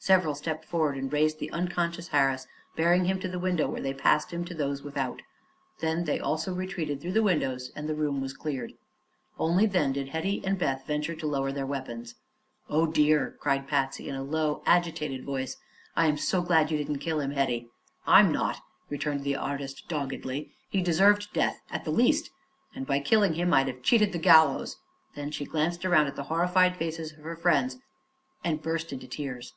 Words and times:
Several 0.00 0.34
stepped 0.36 0.64
forward 0.64 0.96
and 0.96 1.12
raised 1.12 1.38
the 1.40 1.50
unconscious 1.50 2.08
Harris, 2.08 2.46
bearing 2.76 3.04
him 3.06 3.18
to 3.20 3.28
the 3.28 3.38
window, 3.38 3.68
where 3.68 3.80
they 3.80 3.92
passed 3.92 4.30
him 4.32 4.42
to 4.44 4.54
those 4.54 4.80
without. 4.80 5.20
Then 5.80 6.04
they 6.04 6.20
also 6.20 6.54
retreated 6.54 7.00
through 7.00 7.12
the 7.12 7.22
windows 7.22 7.72
and 7.74 7.86
the 7.88 7.96
room 7.96 8.20
was 8.20 8.32
cleared. 8.32 8.72
Only 9.40 9.66
then 9.66 9.92
did 9.92 10.10
Hetty 10.10 10.40
and 10.44 10.56
Beth 10.56 10.86
venture 10.86 11.14
to 11.16 11.26
lower 11.26 11.50
their 11.52 11.66
weapons. 11.66 12.14
"Oh, 12.70 12.86
dear!" 12.86 13.34
cried 13.40 13.66
Patsy, 13.68 14.08
in 14.08 14.14
a 14.14 14.22
low, 14.22 14.62
agitated 14.64 15.24
voice; 15.24 15.56
"I'm 15.96 16.16
so 16.16 16.40
glad 16.42 16.70
you 16.70 16.78
didn't 16.78 17.00
kill 17.00 17.18
him, 17.18 17.32
Hetty." 17.32 17.68
"I'm 18.06 18.30
not," 18.30 18.58
returned 18.88 19.24
the 19.24 19.36
artist 19.36 19.88
doggedly. 19.88 20.52
"He 20.70 20.80
deserved 20.80 21.32
death, 21.34 21.60
at 21.70 21.84
the 21.84 21.90
least, 21.90 22.30
and 22.72 22.86
by 22.86 23.00
killing 23.00 23.34
him 23.34 23.52
I'd 23.52 23.68
have 23.68 23.82
cheated 23.82 24.12
the 24.12 24.18
gallows." 24.18 24.76
Then 25.16 25.32
she 25.32 25.44
glanced 25.44 25.84
around 25.84 26.06
at 26.06 26.14
the 26.16 26.22
horrified 26.30 26.76
faces 26.76 27.12
of 27.12 27.24
her 27.24 27.36
friends 27.36 27.78
and 28.44 28.62
burst 28.62 28.92
into 28.92 29.08
tears. 29.08 29.54